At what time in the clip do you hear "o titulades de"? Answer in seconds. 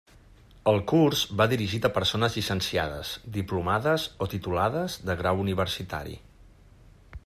4.27-5.21